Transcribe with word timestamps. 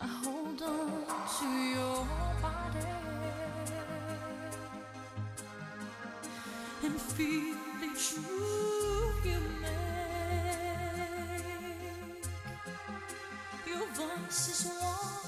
I 0.02 0.08
hold 0.08 0.62
on 0.64 1.06
to 1.38 1.48
your 1.76 2.00
body 2.42 2.94
and 6.84 6.96
feel 7.00 7.58
each 7.88 8.08
move 8.18 9.26
you 9.32 9.42
make. 9.62 10.66
Your 13.68 13.86
voice 14.00 14.44
is 14.54 14.62
warm 14.82 15.21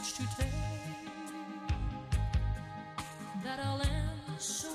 much 0.00 0.14
to 0.14 0.22
take. 0.36 0.46
That 3.44 3.60
I'll 3.60 3.82
end 3.82 4.08
answer 4.32 4.68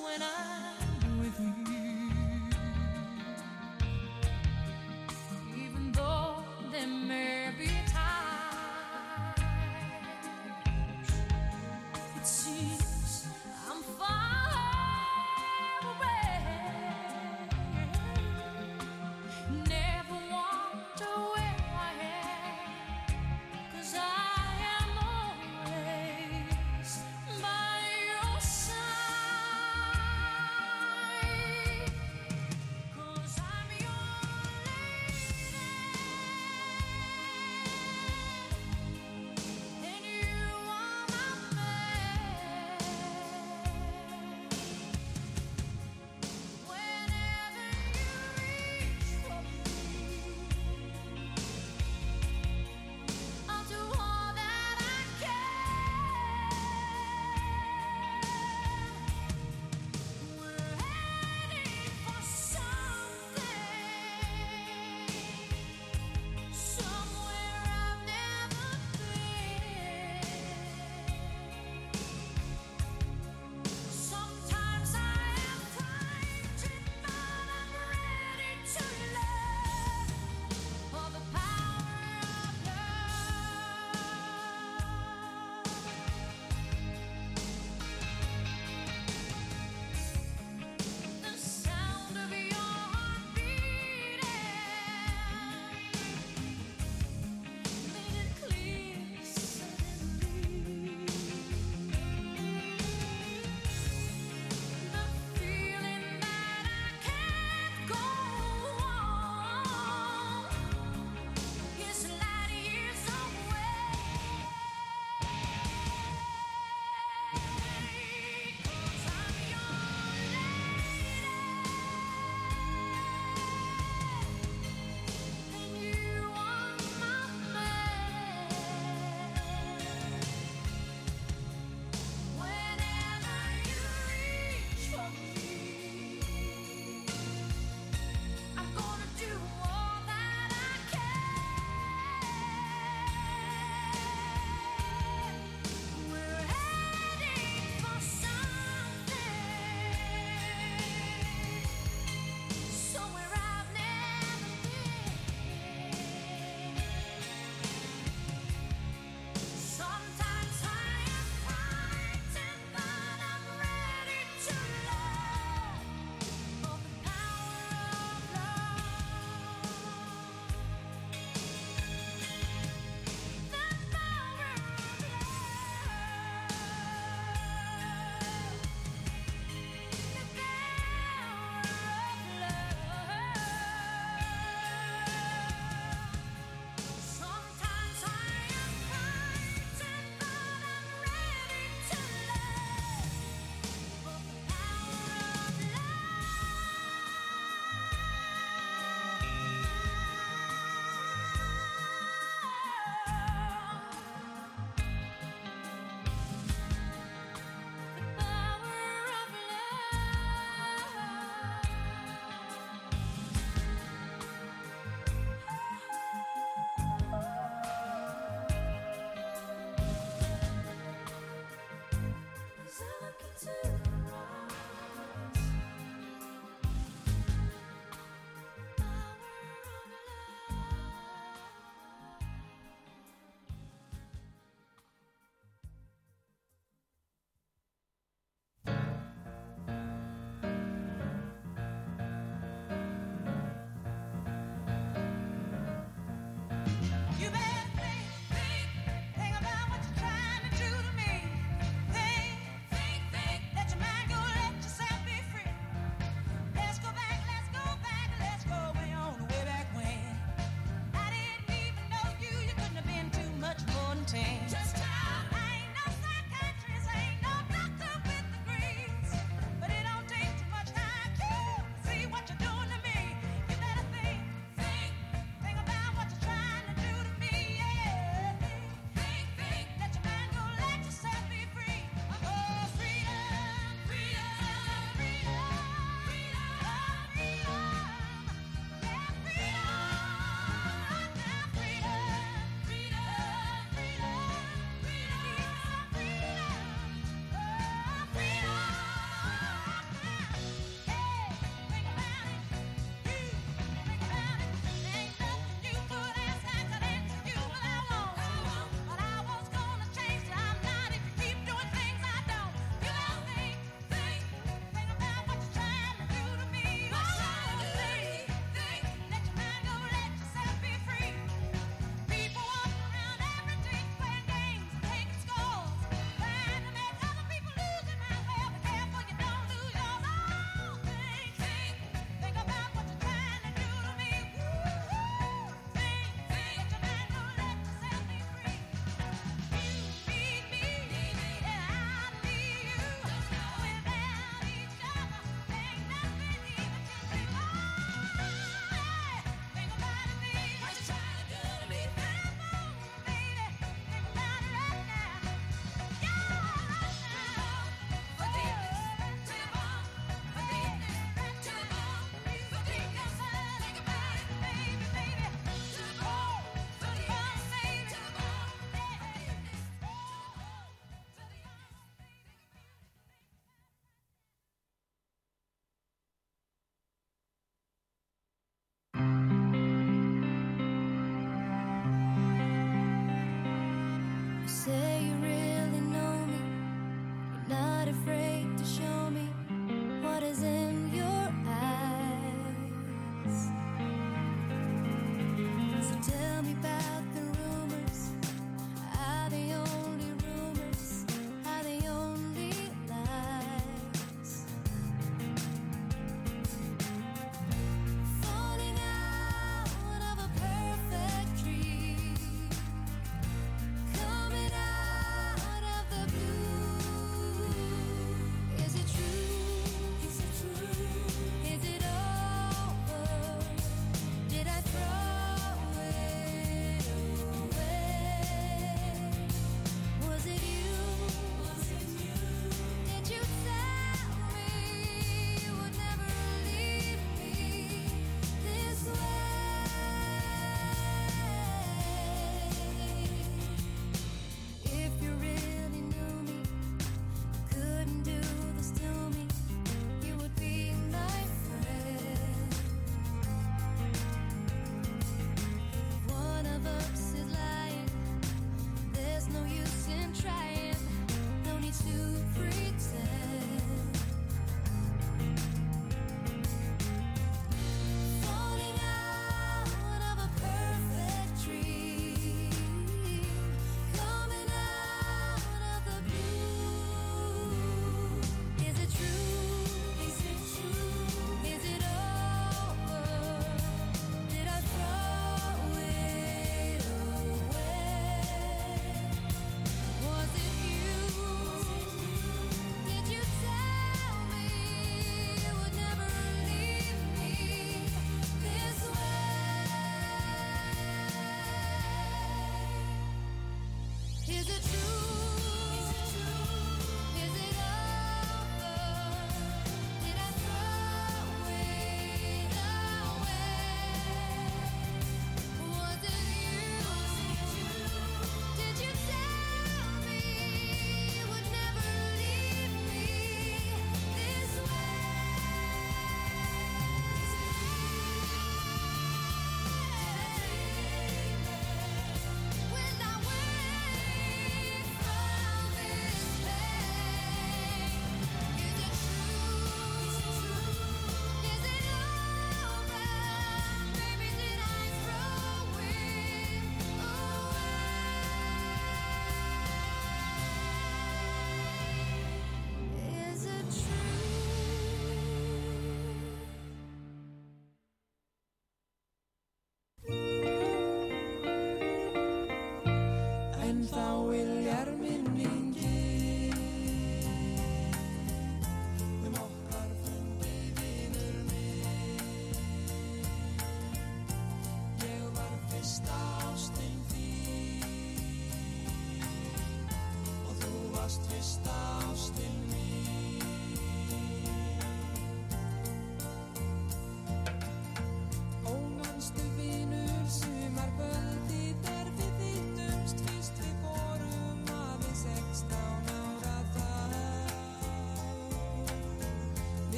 ást 581.16 581.28
við 581.32 581.44
stástil 581.44 582.65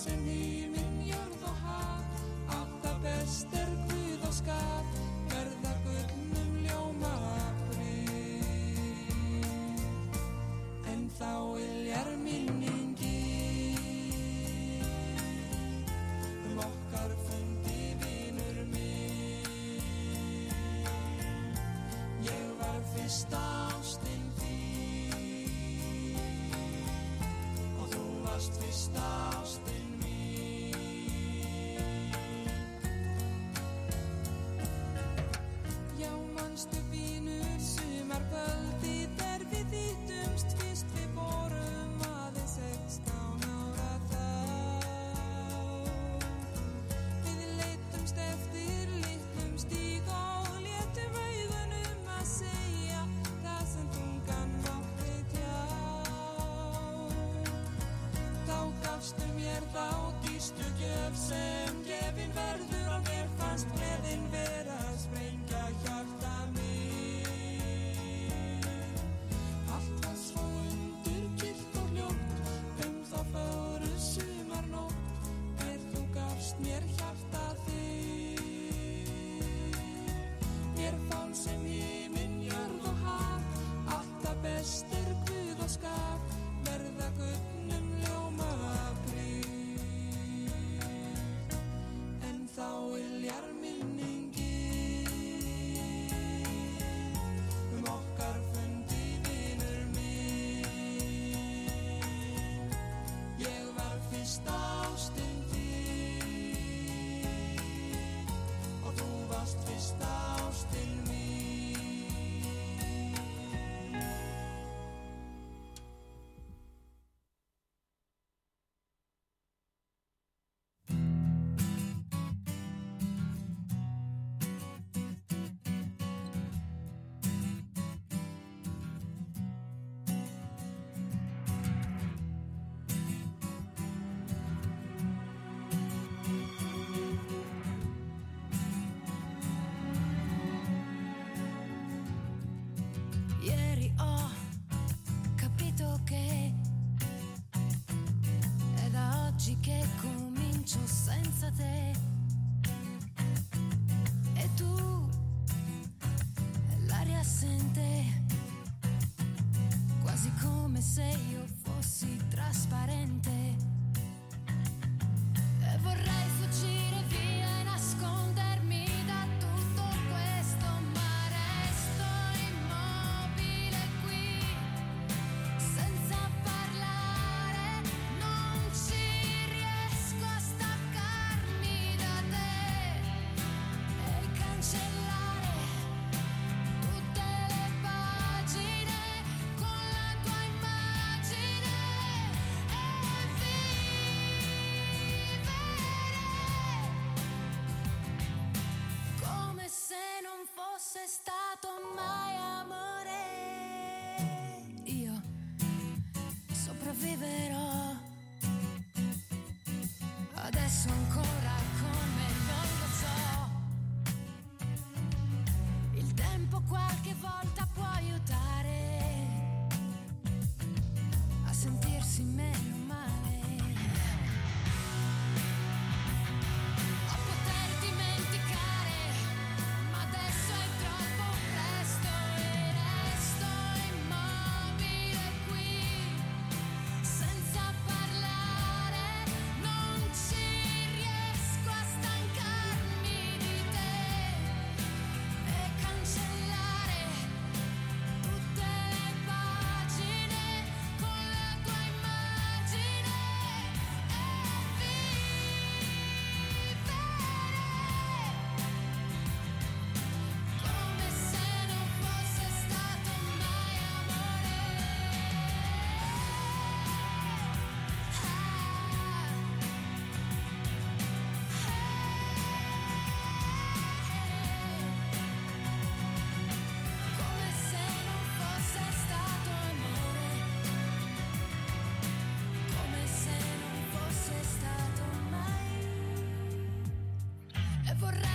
sending 0.00 0.39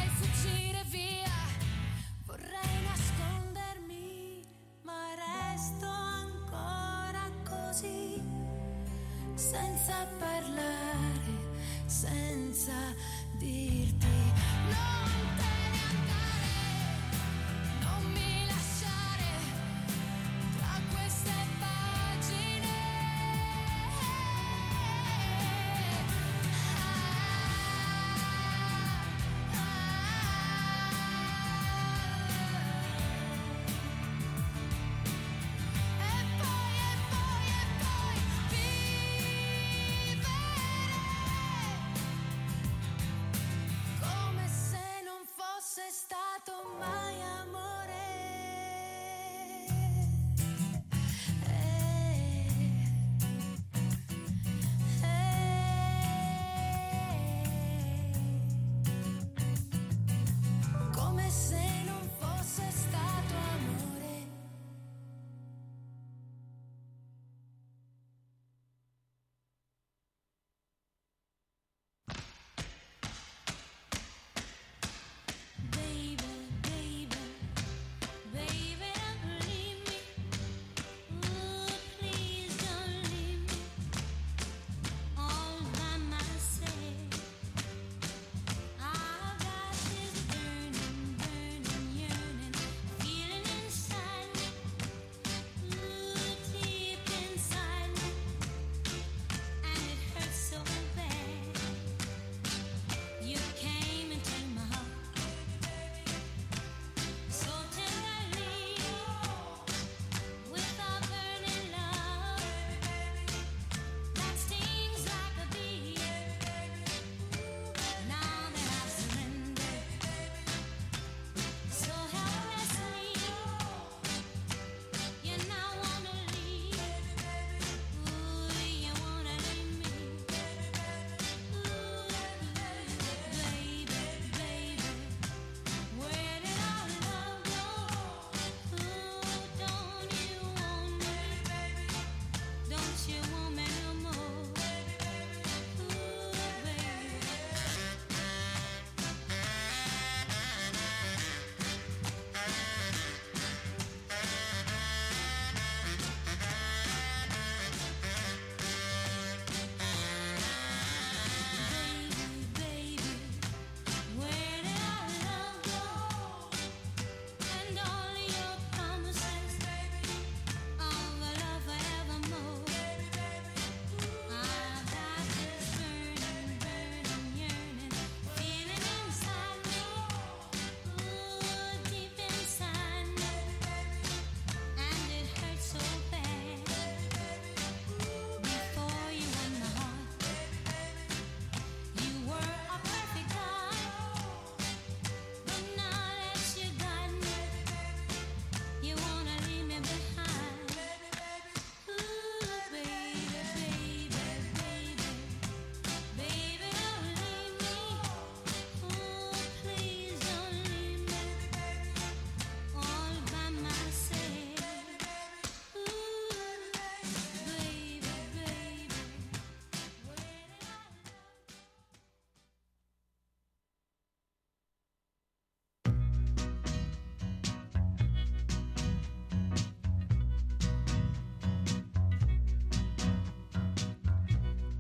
fuggire 0.10 0.84
via, 0.90 1.32
vorrei 2.26 2.82
nascondermi, 2.84 4.44
ma 4.84 5.14
resto 5.16 5.86
ancora 5.86 7.30
così, 7.44 8.22
senza 9.36 10.08
parlare, 10.20 11.34
senza 11.86 12.74
dirti 13.38 14.08
no. 14.70 15.35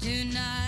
Tonight 0.05 0.64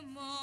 the 0.00 0.06
morning. 0.14 0.37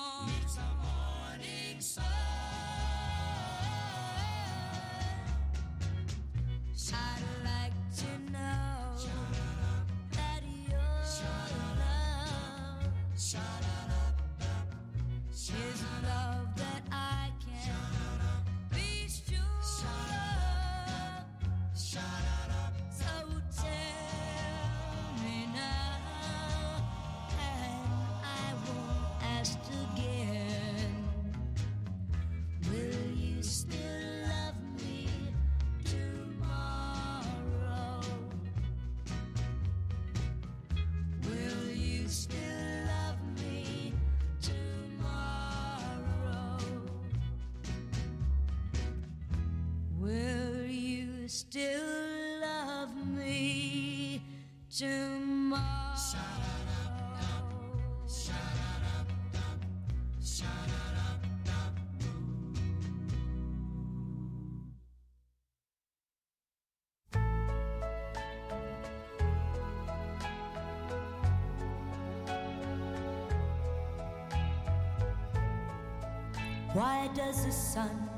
Why 76.76 77.08
does 77.16 77.46
the 77.46 77.54
sun 77.54 78.10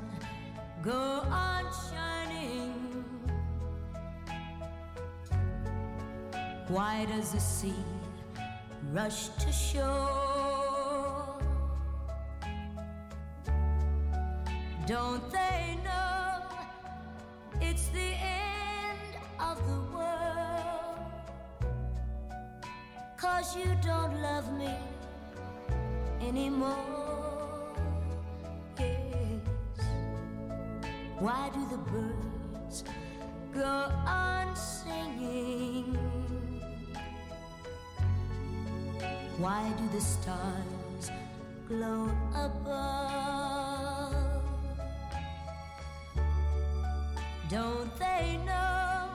go 0.82 1.22
on 1.30 1.64
shining? 1.72 1.97
Why 6.68 7.06
does 7.06 7.32
the 7.32 7.40
sea 7.40 7.82
rush 8.92 9.28
to 9.28 9.50
shore? 9.50 11.40
Don't 14.86 15.30
they 15.32 15.78
know 15.82 16.42
it's 17.62 17.88
the 17.88 18.12
end 18.20 19.16
of 19.40 19.56
the 19.66 19.80
world? 19.96 20.98
Cause 23.16 23.56
you 23.56 23.74
don't 23.82 24.20
love 24.20 24.52
me 24.52 24.74
anymore. 26.20 27.72
Yes. 28.78 29.40
Why 31.18 31.50
do 31.54 31.66
the 31.70 31.78
birds 31.78 32.84
go 33.54 33.97
Why 39.68 39.74
do 39.74 39.88
the 39.88 40.00
stars 40.00 41.10
glow 41.68 42.10
above? 42.34 44.14
Don't 47.50 47.98
they 47.98 48.38
know 48.46 49.10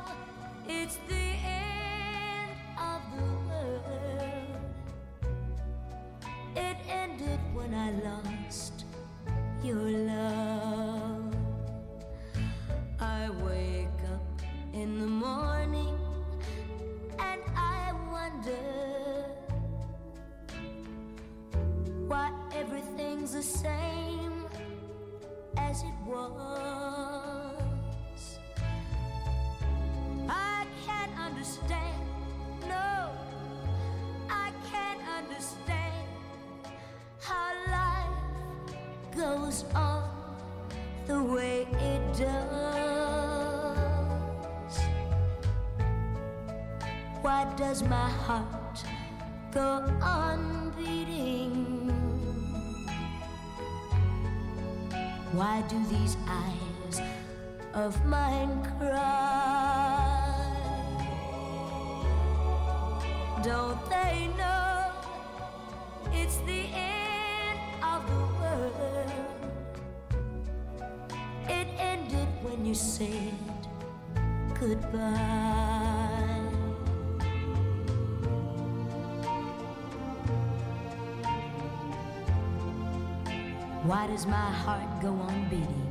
it's 0.67 0.97
the 1.07 1.27
end 1.43 2.51
of 2.77 3.01
the 3.17 3.25
world? 3.49 4.57
It 6.55 6.77
ended 6.87 7.39
when 7.55 7.73
I 7.73 7.89
lost 8.07 8.85
your 9.63 9.89
love. 9.89 11.35
I 12.99 13.31
wake 13.43 14.01
up 14.13 14.41
in 14.71 14.99
the 14.99 15.07
morning 15.07 15.92
the 23.33 23.41
same 23.41 24.45
as 25.57 25.81
it 25.81 25.95
was. 26.05 27.57
I 30.29 30.67
can't 30.85 31.17
understand, 31.17 31.97
no, 32.67 33.09
I 34.29 34.51
can't 34.71 35.01
understand 35.17 36.05
how 37.21 37.53
life 37.71 38.19
goes 39.17 39.65
on 39.73 40.03
the 41.07 41.23
way 41.23 41.65
it 41.81 42.01
does. 42.15 43.49
Why 47.23 47.51
does 47.57 47.81
my 47.81 48.09
heart 48.09 48.83
go 49.51 49.83
on 50.03 50.71
beating? 50.77 51.32
Why 55.33 55.63
do 55.67 55.83
these 55.87 56.15
eyes 56.27 57.01
of 57.73 58.05
mine 58.05 58.63
cry? 58.77 60.29
Don't 63.41 63.89
they 63.89 64.29
know 64.37 64.91
it's 66.11 66.37
the 66.45 66.69
end 66.75 67.59
of 67.81 68.05
the 68.05 68.25
world? 68.39 69.11
It 71.49 71.67
ended 71.79 72.27
when 72.43 72.63
you 72.63 72.75
said 72.75 73.33
goodbye. 74.59 76.12
Why 83.83 84.07
does 84.07 84.25
my 84.25 84.33
heart 84.33 85.01
go 85.01 85.09
on 85.09 85.49
beating? 85.49 85.82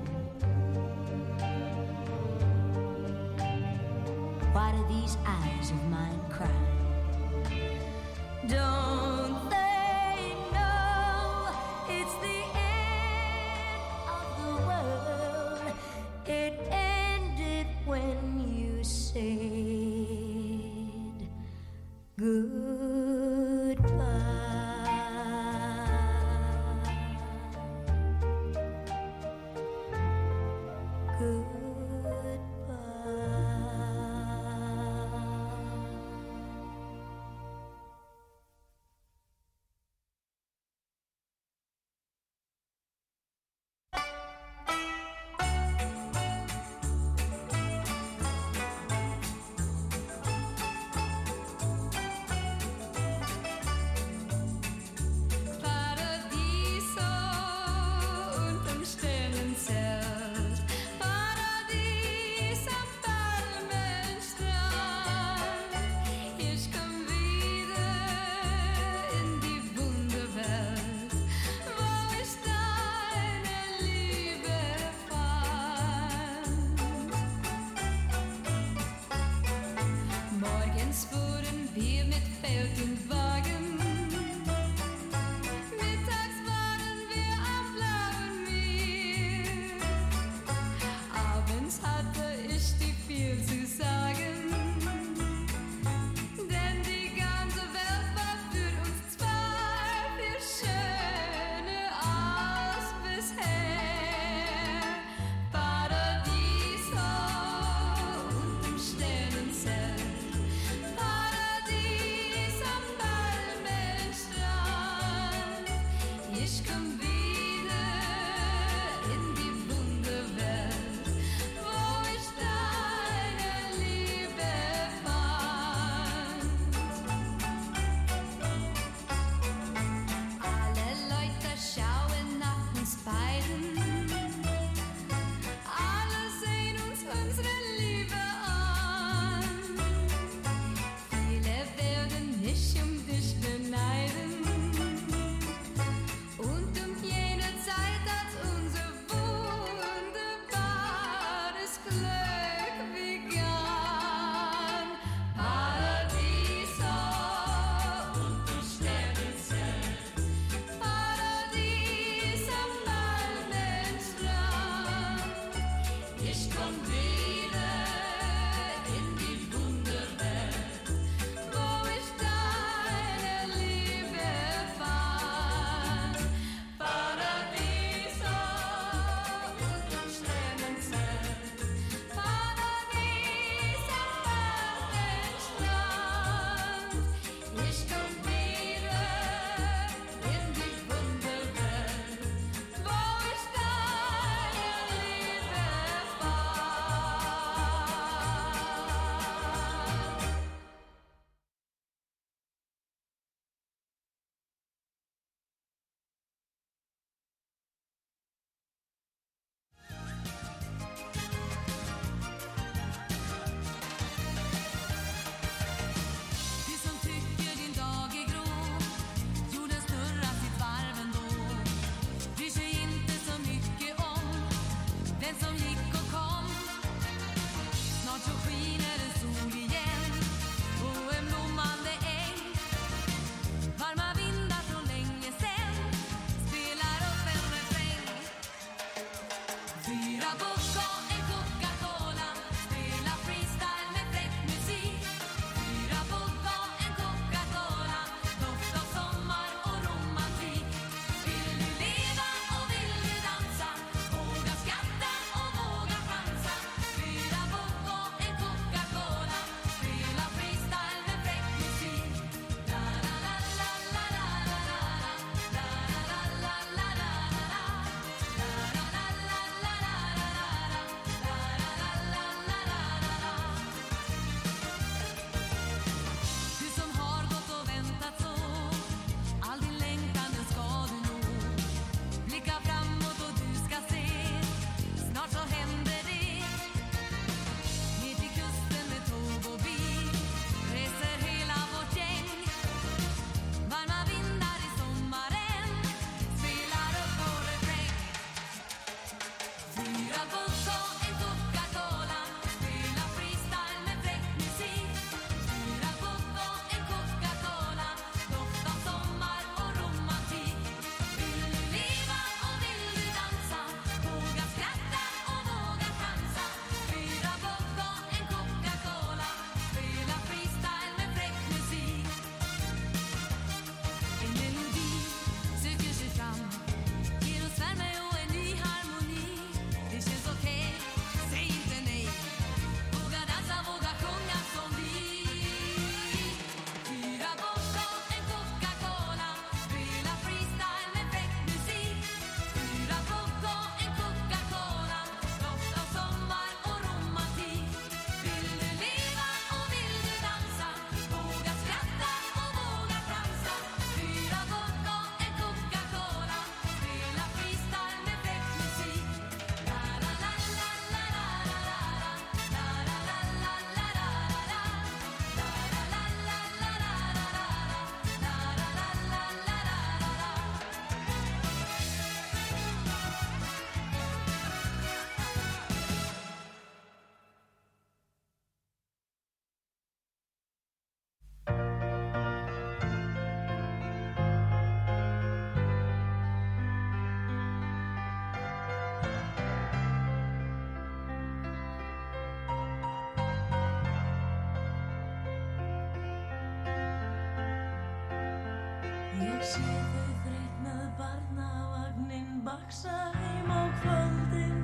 Sýðu 399.42 400.02
þreyt 400.22 400.59
með 400.62 400.83
barnavagnin 401.00 402.42
baksa 402.46 402.94
heim 403.16 403.48
á 403.50 403.62
kvöldin 403.81 404.61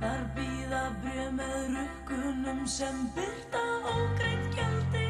Þar 0.00 0.22
býða 0.38 0.78
breg 1.02 1.34
með 1.36 1.56
rökkunum 1.74 2.62
sem 2.64 3.02
byrta 3.12 3.60
ógreitt 3.90 4.46
gjaldi. 4.56 5.02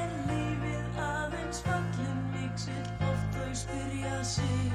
Er 0.00 0.14
lífið 0.30 1.02
aðeins 1.04 1.60
fallin 1.66 2.22
miksill 2.32 3.10
oft 3.10 3.36
þau 3.36 3.52
spyrja 3.64 4.14
sig. 4.32 4.72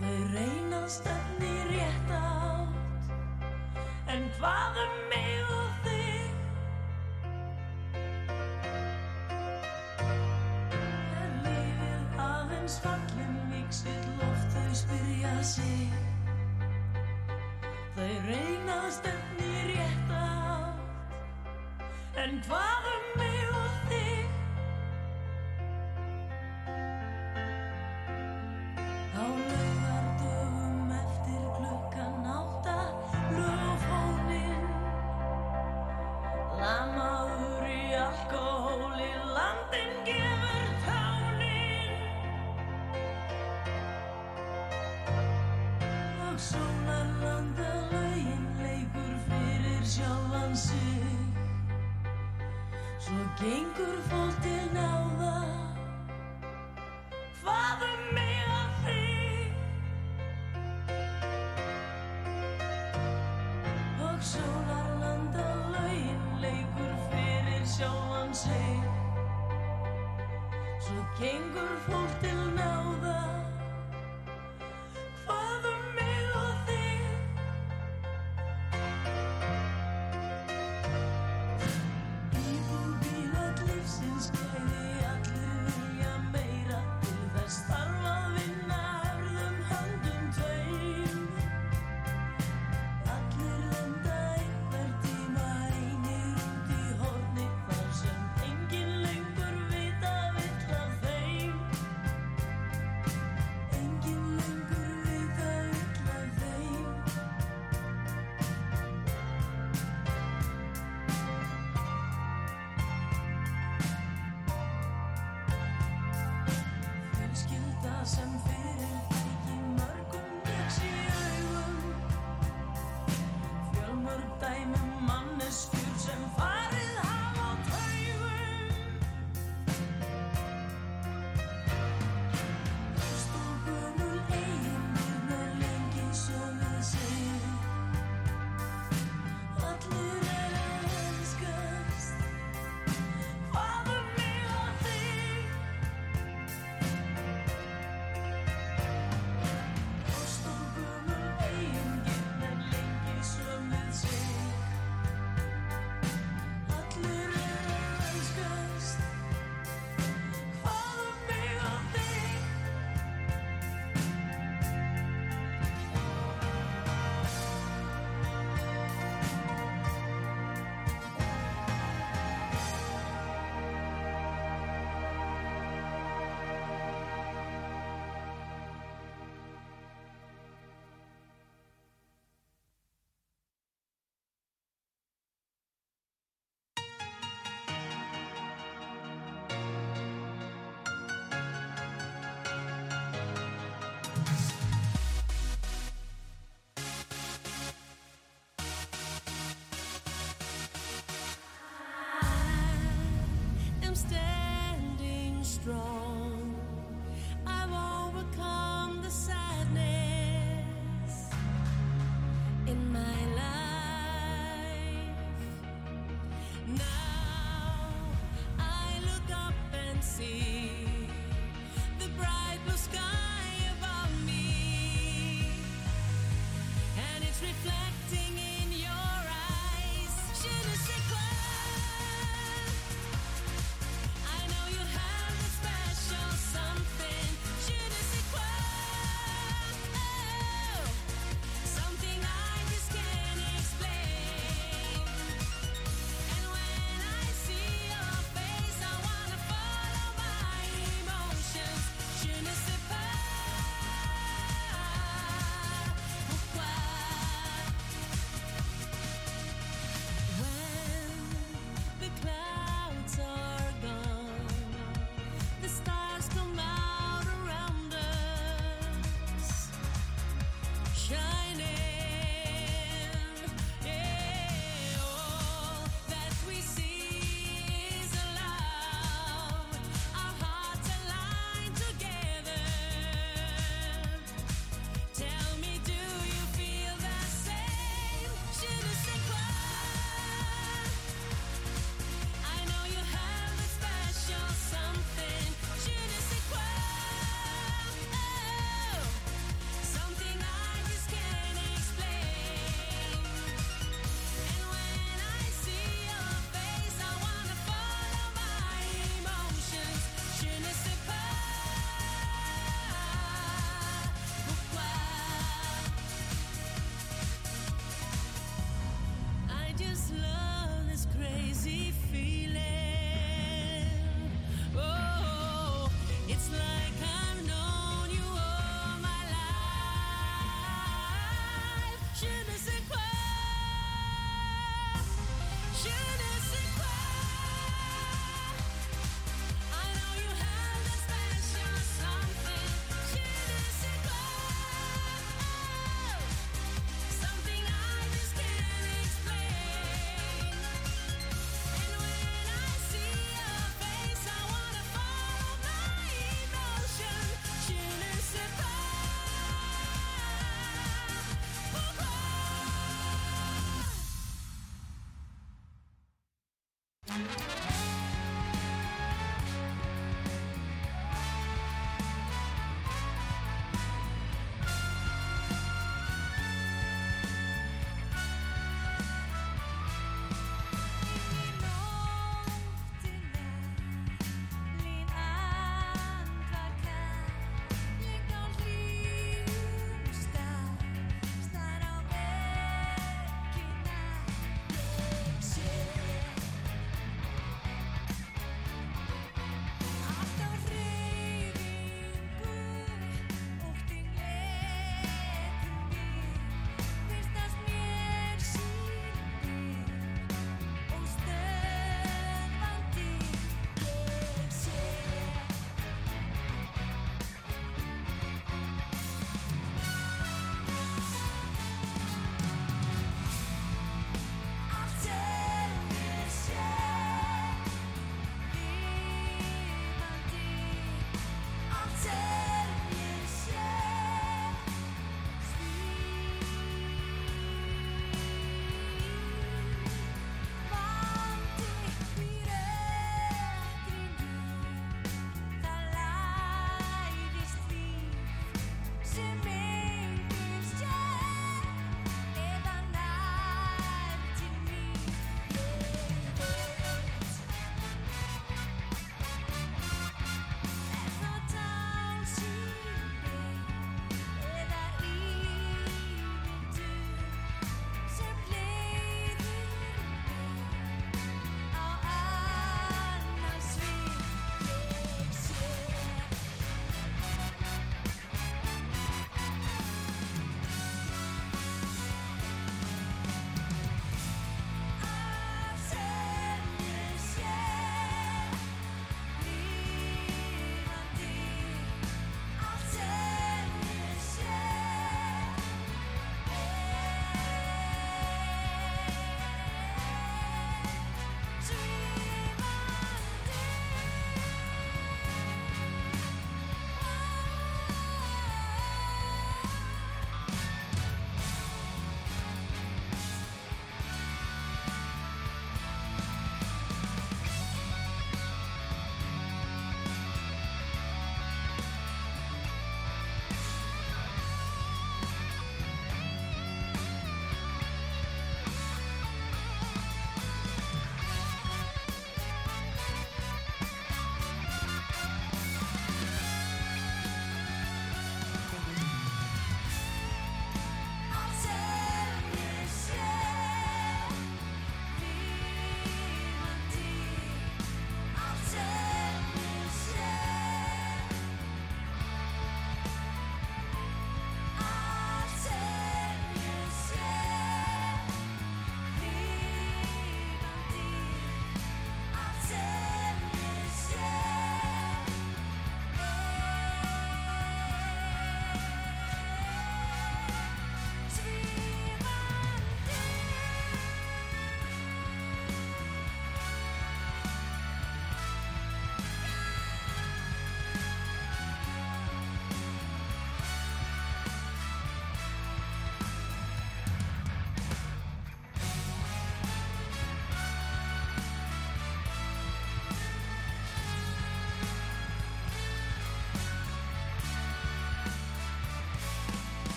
Þau 0.00 0.16
reynast 0.32 1.12
öll 1.12 1.44
í 1.50 1.54
rétt 1.74 2.16
átt. 2.22 3.12
En 4.16 4.26
hvaðum 4.40 4.98
mig? 5.12 5.23
Quatsch. 22.42 22.73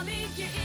I'll 0.00 0.06
need 0.06 0.30
you. 0.38 0.59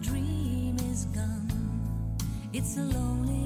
Dream 0.00 0.76
is 0.90 1.06
gone. 1.06 2.18
It's 2.52 2.76
a 2.76 2.82
lonely. 2.82 3.37